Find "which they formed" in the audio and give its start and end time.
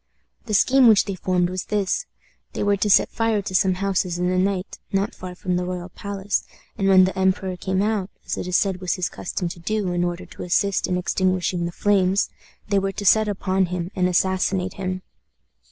0.87-1.47